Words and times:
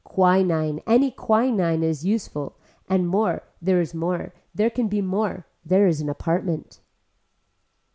Quinine 0.03 0.81
any 0.87 1.11
quinine 1.11 1.83
is 1.83 2.03
useful 2.03 2.55
and 2.89 3.07
more 3.07 3.43
there 3.61 3.79
is 3.79 3.93
more, 3.93 4.33
there 4.55 4.71
can 4.71 4.87
be 4.87 4.99
more, 4.99 5.45
there 5.63 5.85
is 5.85 6.01
an 6.01 6.09
apartment. 6.09 6.79